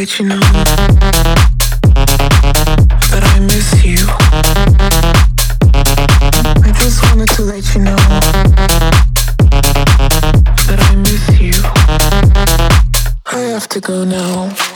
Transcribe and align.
that 0.00 0.18
you 0.18 0.24
know 0.24 0.40
that 3.10 3.22
I 3.22 3.40
miss 3.40 3.84
you. 3.84 3.98
I 6.64 6.72
just 6.80 7.02
wanted 7.04 7.28
to 7.36 7.42
let 7.42 7.74
you 7.74 7.82
know 7.82 7.96
that 10.66 10.80
I 10.80 10.94
miss 10.96 11.38
you. 11.38 11.52
I 13.26 13.40
have 13.52 13.68
to 13.68 13.80
go 13.80 14.04
now. 14.04 14.69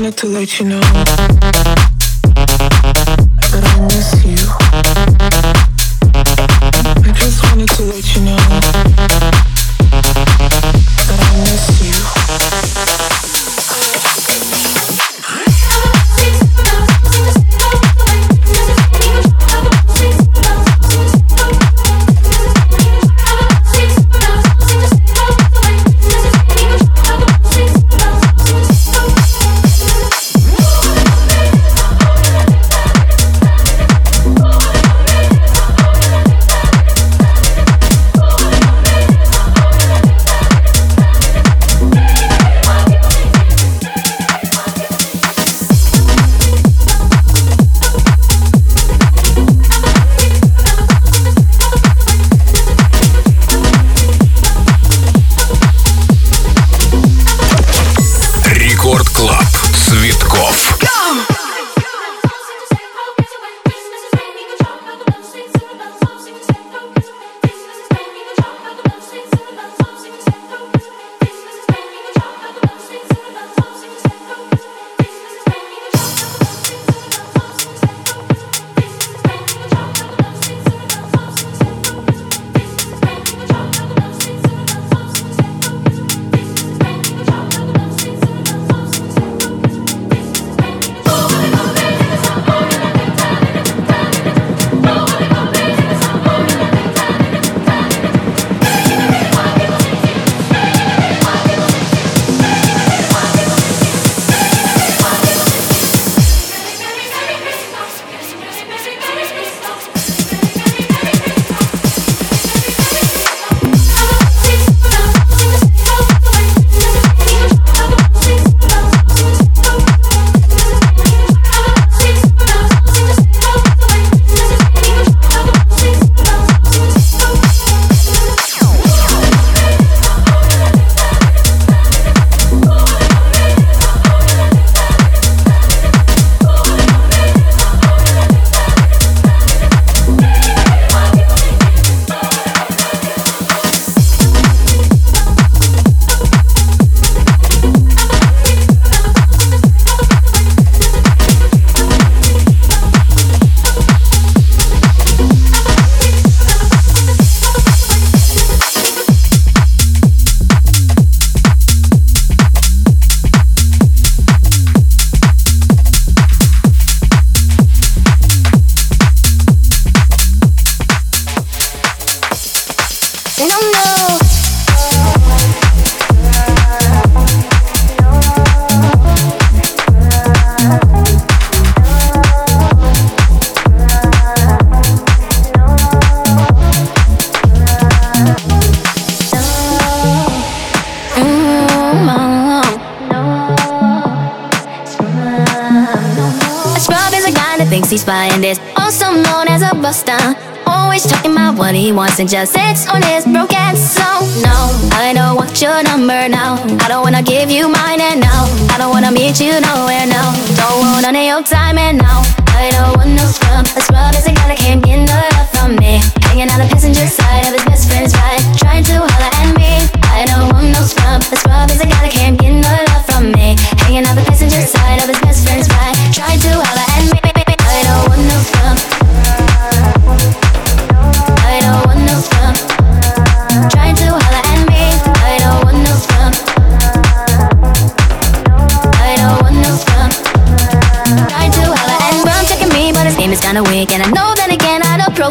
wanted 0.00 0.16
to 0.16 0.26
let 0.28 0.58
you 0.58 0.66
know. 0.66 1.99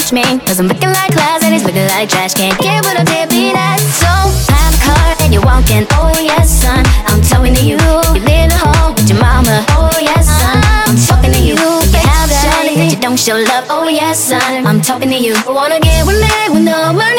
Cannot 0.09 0.39
me. 0.39 0.45
Cause 0.45 0.59
I'm 0.59 0.67
looking 0.67 0.89
like 0.89 1.11
class 1.11 1.43
and 1.43 1.53
he's 1.53 1.63
looking 1.63 1.87
like 1.87 2.09
trash. 2.09 2.33
Can't 2.33 2.57
get 2.59 2.83
what 2.83 2.97
I 2.97 3.03
did 3.03 3.29
be 3.29 3.51
that. 3.53 3.79
So 3.97 4.09
a 4.49 4.69
car 4.83 5.15
and 5.23 5.33
you're 5.33 5.43
walking. 5.43 5.85
Oh 5.91 6.11
yes, 6.19 6.49
son. 6.49 6.83
I'm 7.07 7.21
talking 7.21 7.53
to 7.53 7.63
you. 7.63 7.77
You 8.15 8.21
live 8.25 8.51
at 8.51 8.59
home 8.59 8.95
with 8.95 9.09
your 9.09 9.19
mama. 9.19 9.65
Oh 9.77 9.91
yes, 9.99 10.27
son. 10.27 10.61
I'm 10.87 10.97
talking 10.97 11.31
to 11.31 11.39
you. 11.39 11.55
You 11.55 11.99
have 11.99 12.29
shawty 12.29 12.75
that 12.75 12.89
you 12.91 12.99
don't 12.99 13.19
show 13.19 13.37
love. 13.37 13.65
Oh 13.69 13.87
yes, 13.87 14.19
son. 14.19 14.65
I'm 14.65 14.81
talking 14.81 15.09
to 15.09 15.17
you. 15.17 15.35
I 15.47 15.51
wanna 15.51 15.79
get 15.79 16.05
with 16.05 16.19
me 16.19 16.33
with 16.49 16.63
no 16.63 16.93
money. 16.93 17.18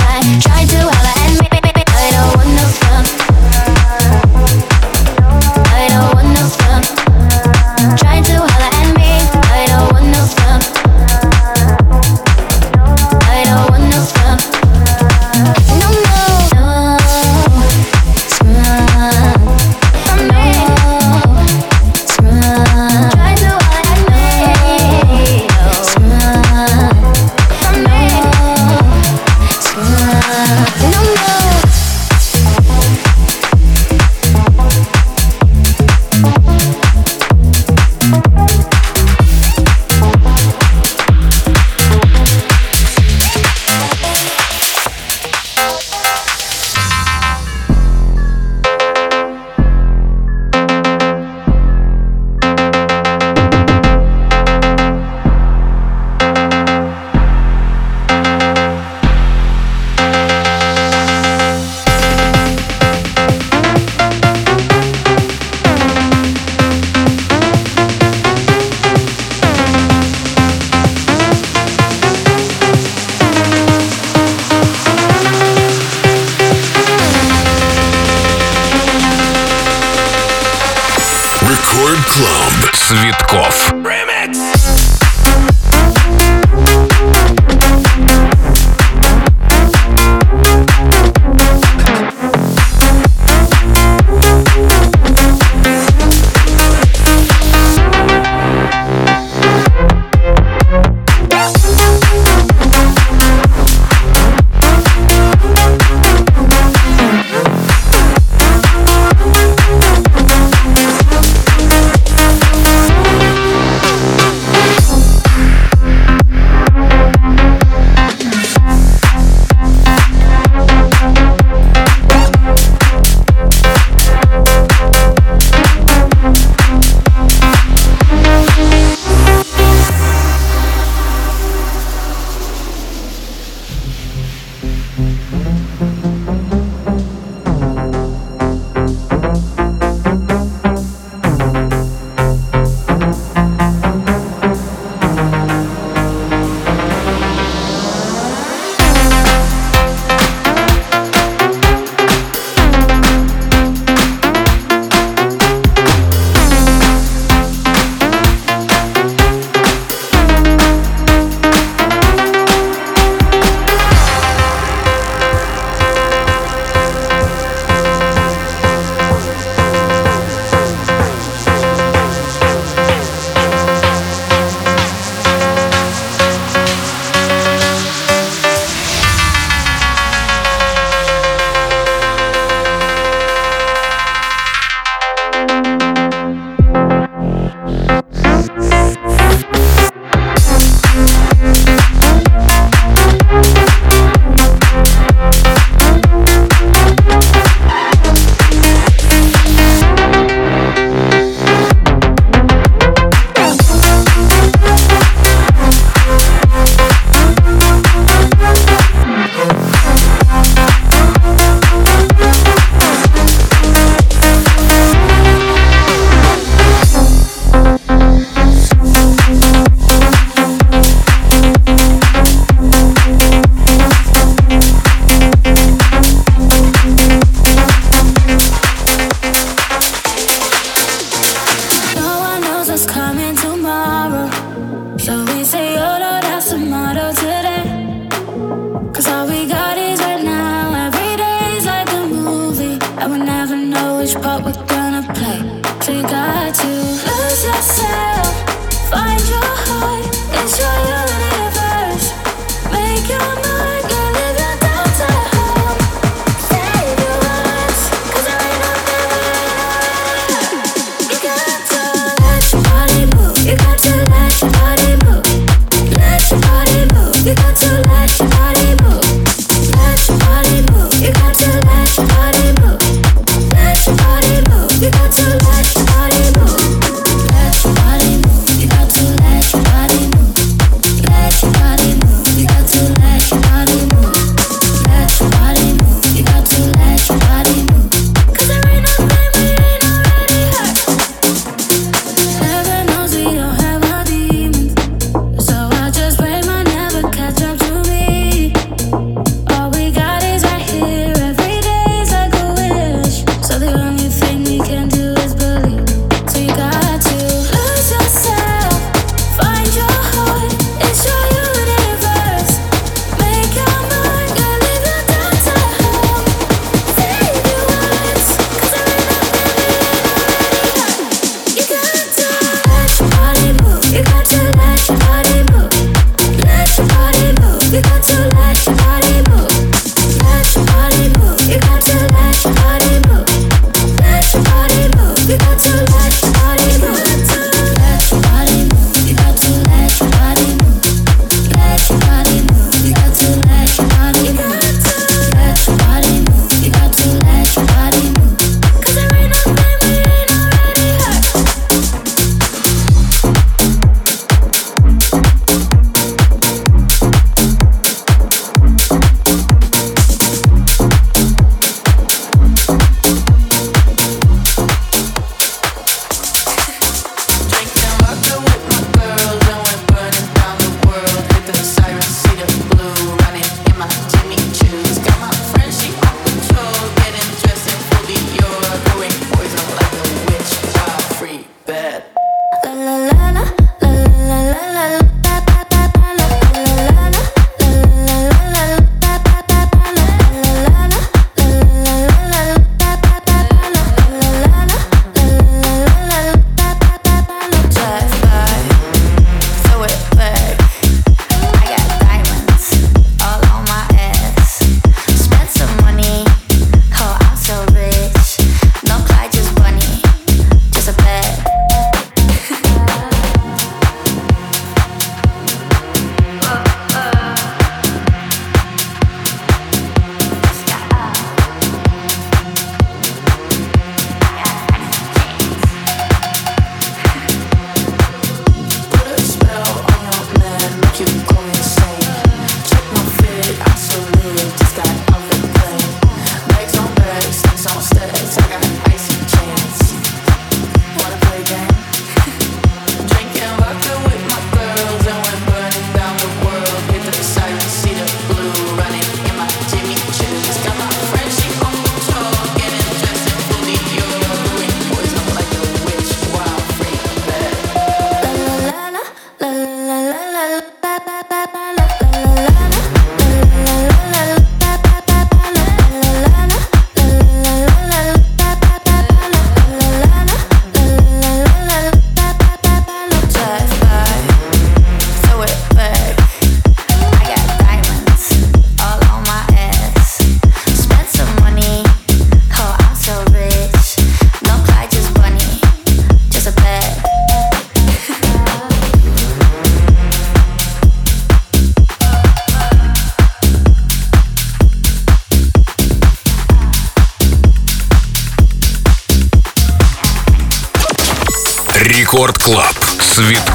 Свит. 503.21 503.50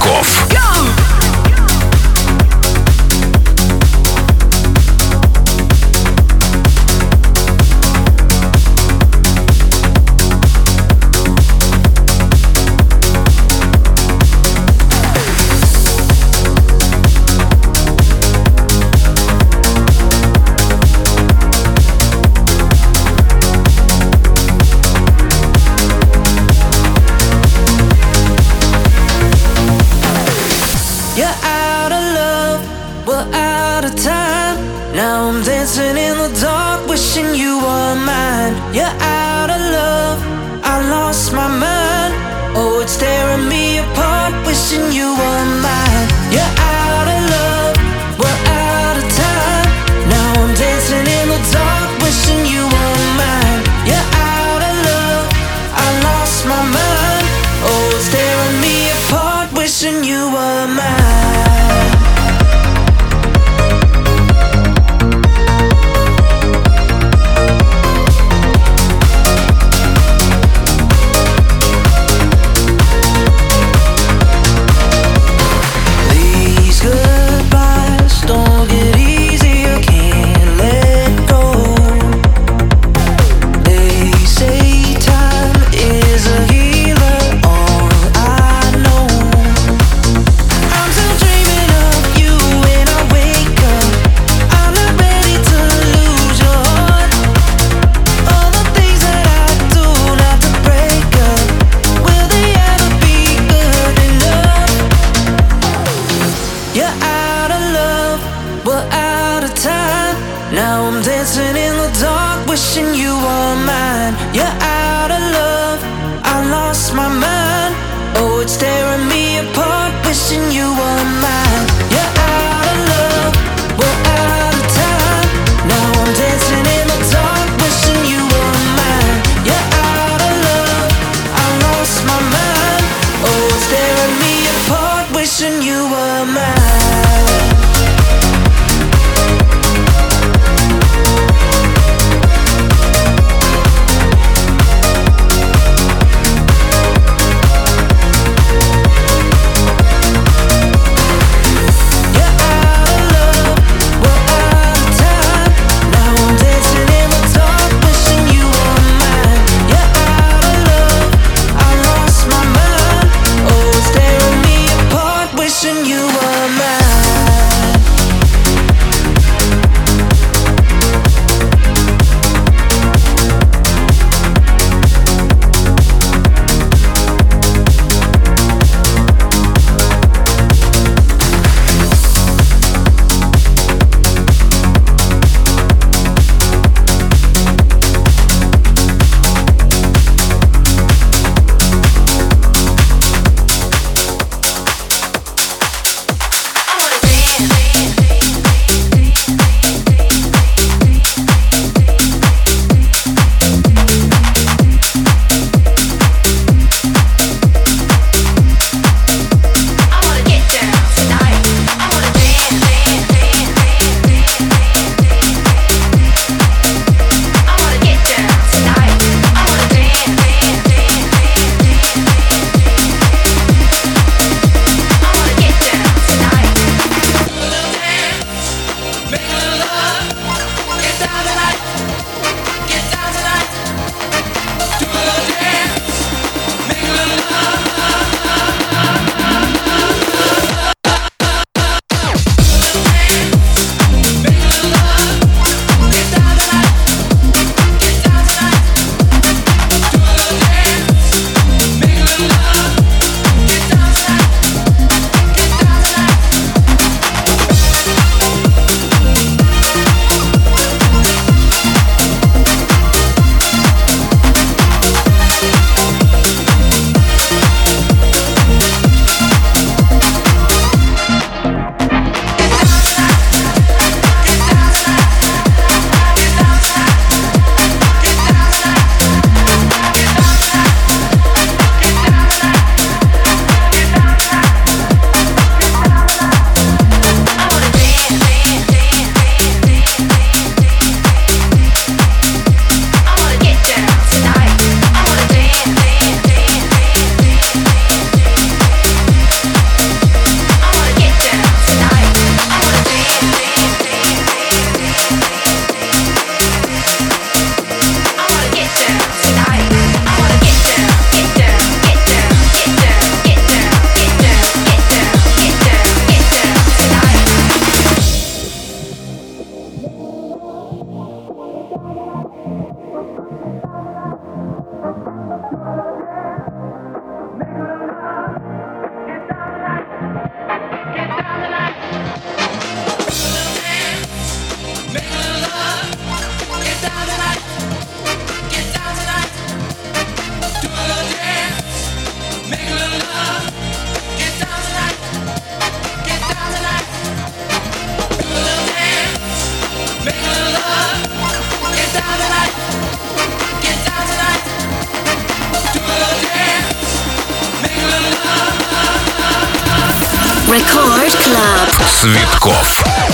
Record 360.56 361.12
Club. 361.24 361.86
Цветков. 361.88 363.05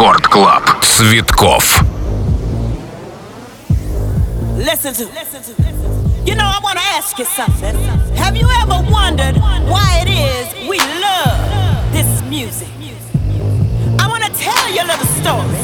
Рекорд 0.00 0.26
Клаб. 0.26 0.82
Цветков. 0.82 1.84
Listen 4.56 4.94
to, 4.94 5.04
listen 5.12 5.42
to. 5.44 5.52
You 6.24 6.34
know, 6.34 6.46
I 6.46 6.58
want 6.62 6.78
to 6.78 6.86
ask 6.96 7.18
you 7.18 7.26
something. 7.26 7.76
Have 8.16 8.34
you 8.40 8.48
ever 8.62 8.78
wondered 8.90 9.36
why 9.72 9.88
it 10.02 10.08
is 10.08 10.44
we 10.66 10.78
love 11.06 11.36
this 11.92 12.08
music? 12.22 12.68
I 14.02 14.08
want 14.08 14.24
to 14.24 14.32
tell 14.46 14.64
you 14.74 14.80
a 14.80 14.88
little 14.92 15.10
story. 15.20 15.60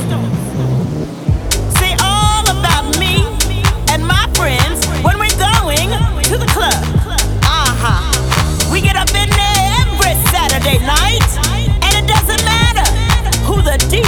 See, 1.78 1.94
all 2.04 2.44
about 2.56 2.84
me 3.02 3.14
and 3.92 4.06
my 4.06 4.24
friends 4.34 4.84
when 5.04 5.16
we're 5.22 5.38
going 5.48 5.88
to 6.30 6.36
the 6.36 6.50
club. 6.56 6.84
Uh-huh. 7.44 8.70
We 8.70 8.82
get 8.82 8.96
up 8.96 9.08
in 9.22 9.28
there 9.40 9.60
every 9.80 10.14
Saturday 10.34 10.78
night, 10.84 11.05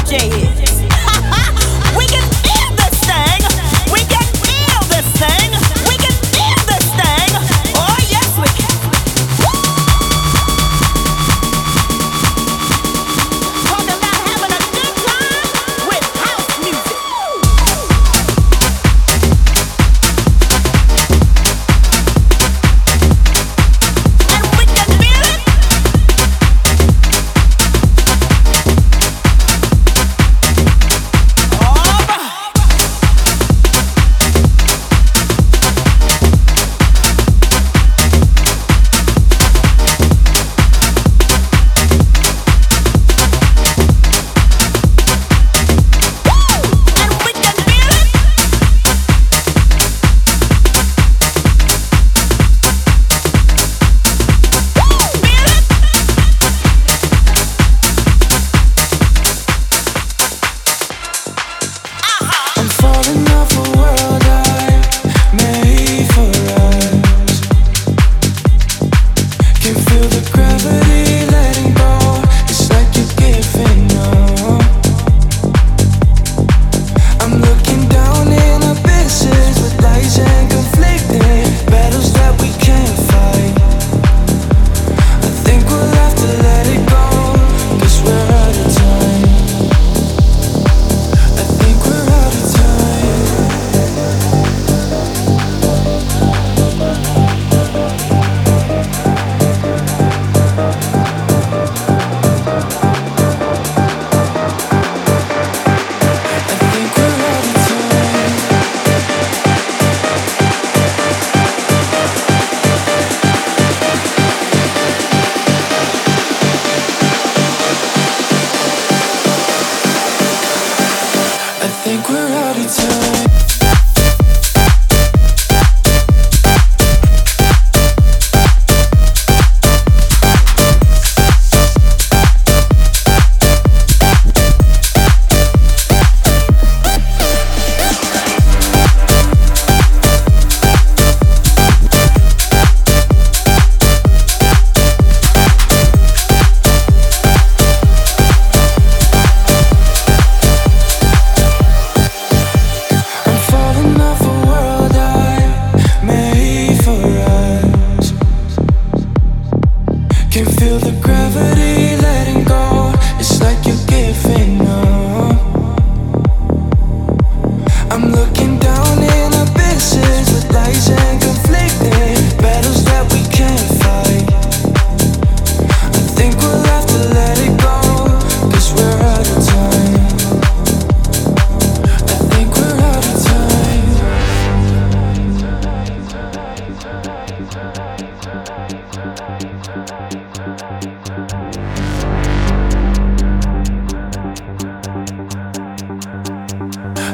DJ. 0.09 0.68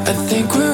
I 0.08 0.14
think 0.14 0.54
we're 0.54 0.65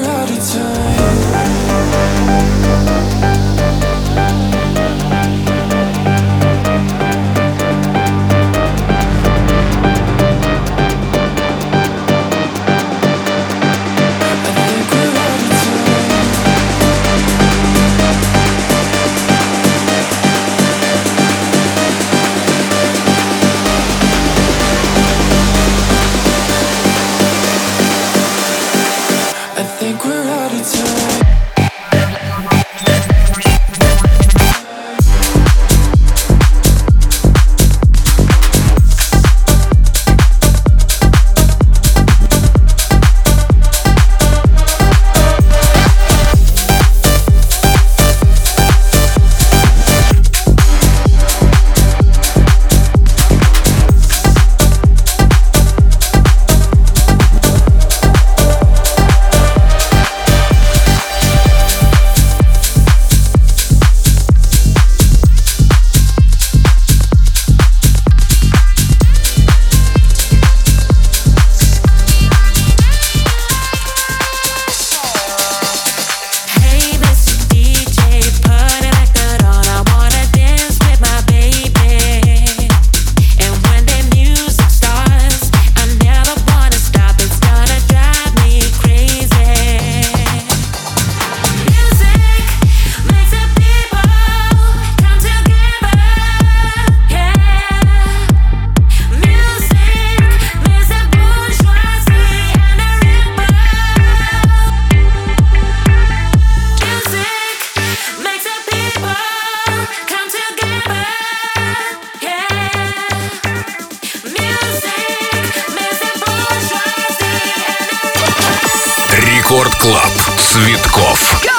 Клаб 119.82 120.12
Цветков. 120.36 121.51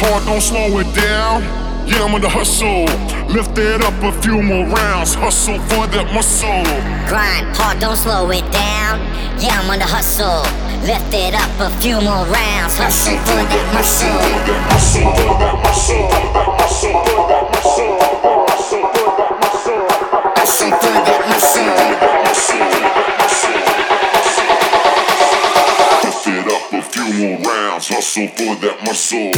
Hard, 0.00 0.24
don't 0.24 0.40
slow 0.40 0.78
it 0.78 0.88
down. 0.94 1.42
Yeah, 1.86 2.04
I'm 2.04 2.14
on 2.14 2.20
the 2.20 2.28
hustle. 2.28 2.84
Lift 3.28 3.56
it 3.58 3.82
up 3.84 3.94
a 4.02 4.12
few 4.22 4.42
more 4.42 4.66
rounds. 4.66 5.14
Hustle 5.14 5.58
for 5.68 5.86
that 5.92 6.12
muscle. 6.14 6.64
Grind 7.08 7.46
hard, 7.56 7.78
don't 7.80 7.96
slow 7.96 8.30
it 8.30 8.46
down. 8.50 9.00
Yeah, 9.38 9.60
I'm 9.60 9.70
on 9.70 9.78
the 9.78 9.86
hustle. 9.86 10.42
Lift 10.88 11.12
it 11.12 11.34
up 11.34 11.52
a 11.60 11.68
few 11.80 12.00
more 12.00 12.24
rounds. 12.26 12.76
Hustle 12.80 13.18
for 13.28 13.44
that 13.44 13.66
muscle. 13.76 14.08
Hustle 14.72 15.12
for 15.12 15.34
that 15.40 15.56
muscle. 15.64 16.20
Lift 22.40 22.89
Hustle 27.92 28.28
for 28.28 28.54
that 28.62 28.78
muscle. 28.84 29.32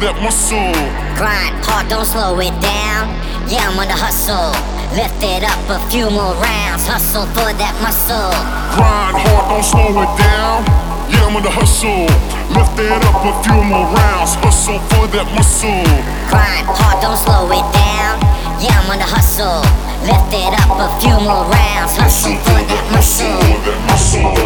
That 0.00 0.16
muscle. 0.24 0.72
Grind 1.20 1.60
hard, 1.60 1.84
don't 1.92 2.08
slow 2.08 2.40
it 2.40 2.56
down. 2.64 3.12
Yeah, 3.52 3.68
I'm 3.68 3.76
on 3.76 3.84
the 3.84 3.96
hustle. 3.96 4.56
Lift 4.96 5.20
it 5.20 5.44
up 5.44 5.60
a 5.68 5.76
few 5.92 6.08
more 6.08 6.32
rounds. 6.40 6.88
Hustle 6.88 7.28
for 7.36 7.52
that 7.52 7.76
muscle. 7.84 8.32
Grind 8.80 9.20
hard, 9.20 9.44
don't 9.52 9.60
slow 9.60 9.92
it 10.00 10.12
down. 10.16 10.64
Yeah, 11.12 11.28
I'm 11.28 11.36
on 11.36 11.44
the 11.44 11.52
hustle. 11.52 12.08
Lift 12.48 12.80
it 12.80 12.88
up 12.88 13.20
a 13.28 13.32
few 13.44 13.60
more 13.60 13.84
rounds. 13.92 14.40
Hustle 14.40 14.80
for 14.88 15.04
that 15.12 15.28
muscle. 15.36 15.84
Grind 16.32 16.64
hard, 16.64 16.96
don't 17.04 17.20
slow 17.20 17.52
it 17.52 17.66
down. 17.76 18.24
Yeah, 18.56 18.80
I'm 18.80 18.88
on 18.88 19.04
the 19.04 19.08
hustle. 19.08 19.60
Lift 20.08 20.32
it 20.32 20.56
up 20.64 20.80
a 20.80 20.88
few 20.96 21.12
more 21.20 21.44
rounds. 21.44 21.92
Hustle 22.00 22.40
for 22.40 22.56
that 22.56 22.84
muscle. 22.88 23.36
Hustle 23.84 24.40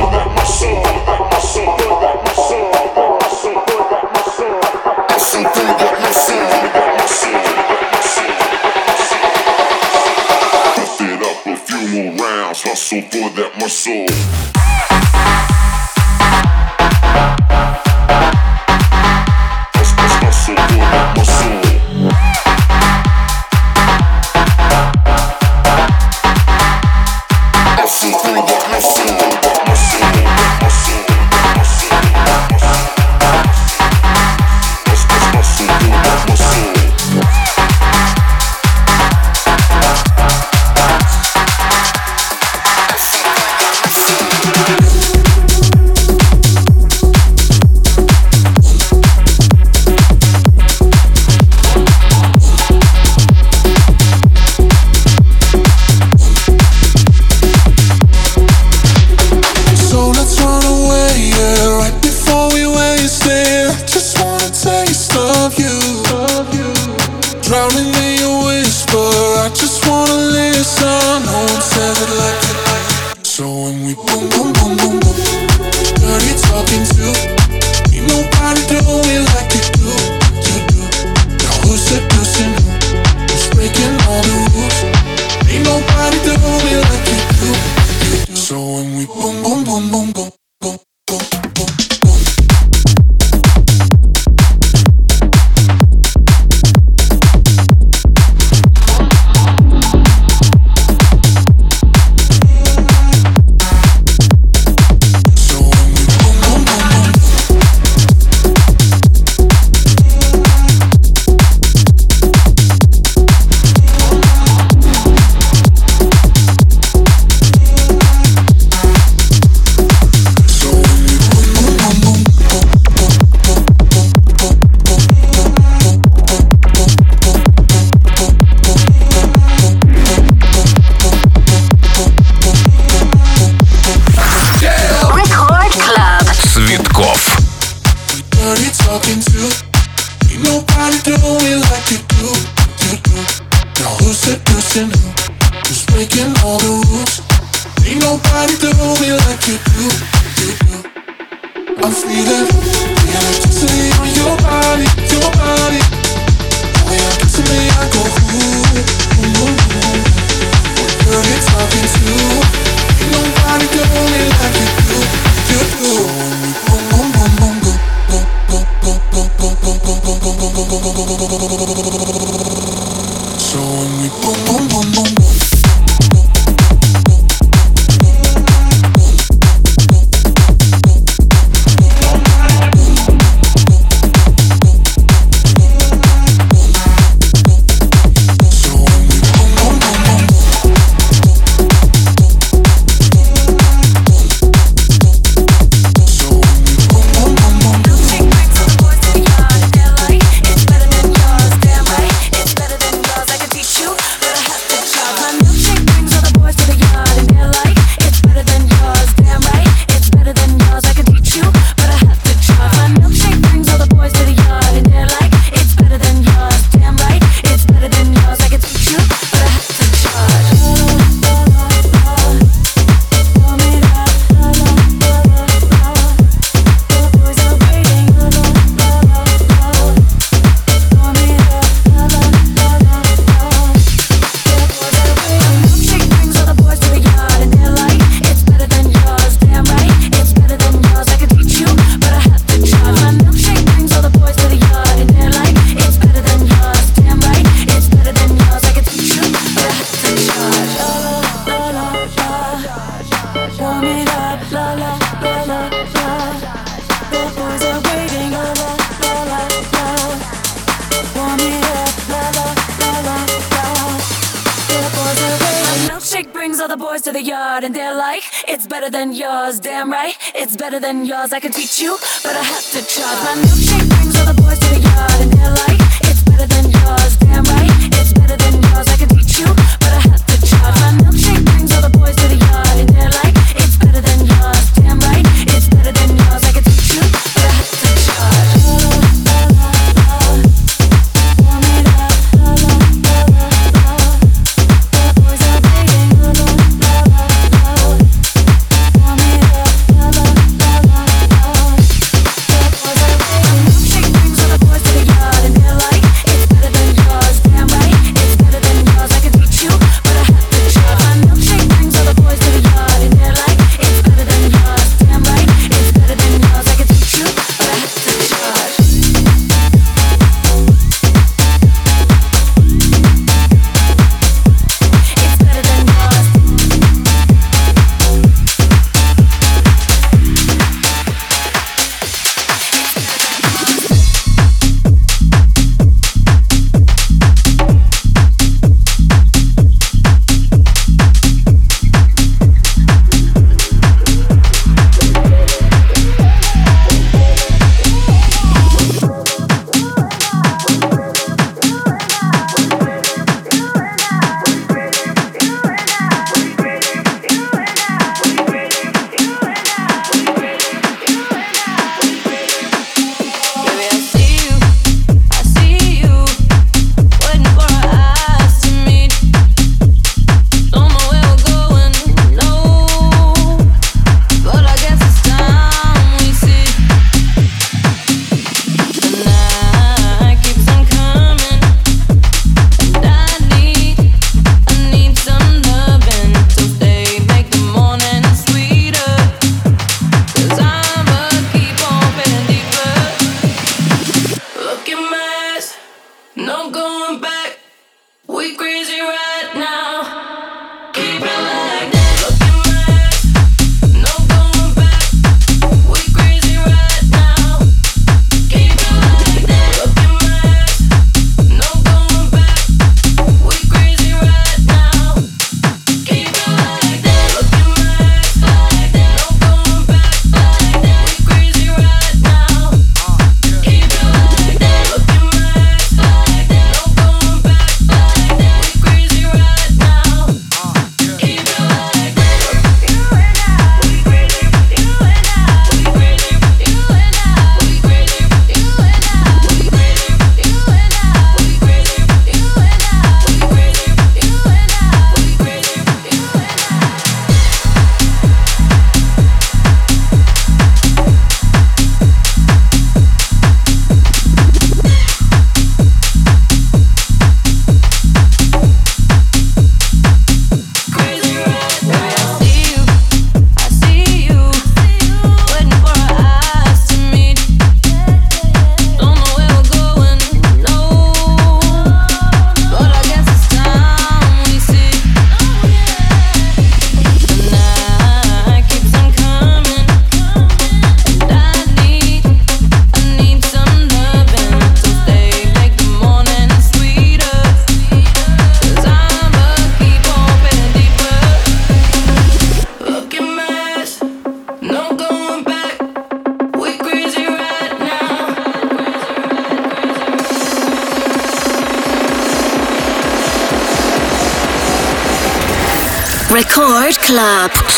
better 268.85 268.99
than 268.99 269.12
yours, 269.14 269.61
damn 269.61 269.91
right. 269.91 270.14
It's 270.35 270.57
better 270.57 270.78
than 270.78 271.07
yours. 271.07 271.32
I 271.32 271.41
can 271.41 271.53
teach 271.53 271.80
you, 271.80 271.97
but 272.22 272.37
I 272.37 272.43
have 272.43 272.70
to 272.72 272.87
try. 272.87 273.05
My 273.24 273.41
milkshake 273.41 273.89
brings 273.89 274.18
all 274.20 274.26
the 274.26 274.43
boys 274.43 274.59
to 274.59 274.74
the 274.74 274.80
yard, 274.80 275.12
and 275.20 275.32
they're 275.32 275.51
like. 275.51 275.73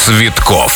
Цветков. 0.06 0.75